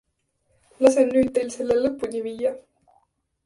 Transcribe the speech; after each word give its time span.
Lasen 0.85 1.11
nüüd 1.11 1.31
teil 1.37 1.53
selle 1.59 1.79
lõpuni 1.85 2.25
viia! 2.31 2.59